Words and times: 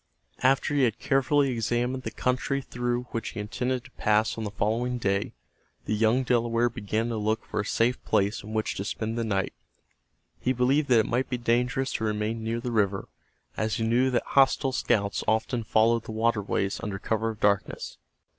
After 0.41 0.73
he 0.73 0.81
had 0.81 0.97
carefully 0.97 1.51
examined 1.51 2.01
the 2.01 2.09
country 2.09 2.59
through 2.59 3.03
which 3.11 3.29
he 3.29 3.39
intended 3.39 3.83
to 3.83 3.91
pass 3.91 4.35
on 4.35 4.43
the 4.45 4.49
following 4.49 4.97
day, 4.97 5.35
the 5.85 5.93
young 5.93 6.23
Delaware 6.23 6.71
began 6.71 7.09
to 7.09 7.17
look 7.17 7.45
for 7.45 7.59
a 7.59 7.65
safe 7.65 8.03
place 8.03 8.41
in 8.41 8.51
which 8.51 8.73
to 8.77 8.83
spend 8.83 9.15
the 9.15 9.23
night. 9.23 9.53
He 10.39 10.53
believed 10.53 10.89
that 10.89 11.01
it 11.01 11.05
might 11.05 11.29
be 11.29 11.37
dangerous 11.37 11.93
to 11.93 12.03
remain 12.03 12.43
near 12.43 12.59
the 12.59 12.71
river, 12.71 13.09
as 13.55 13.75
he 13.75 13.83
knew 13.83 14.09
that 14.09 14.23
hostile 14.29 14.71
scouts 14.71 15.23
often 15.27 15.63
followed 15.63 16.05
the 16.05 16.13
waterways 16.13 16.79
under 16.81 16.97
cover 16.97 17.29
of 17.29 17.39
darkness. 17.39 17.97